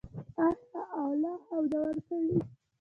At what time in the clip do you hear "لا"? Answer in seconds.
1.21-1.33